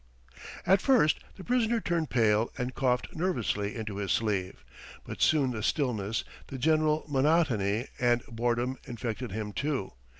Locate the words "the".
1.35-1.43, 5.51-5.61, 6.47-6.57